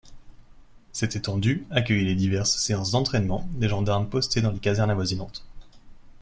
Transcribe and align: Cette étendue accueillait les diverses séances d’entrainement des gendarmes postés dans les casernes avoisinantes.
Cette 0.93 1.15
étendue 1.15 1.67
accueillait 1.69 2.03
les 2.05 2.15
diverses 2.15 2.57
séances 2.57 2.89
d’entrainement 2.89 3.47
des 3.53 3.69
gendarmes 3.69 4.09
postés 4.09 4.41
dans 4.41 4.49
les 4.49 4.57
casernes 4.57 4.89
avoisinantes. 4.89 5.45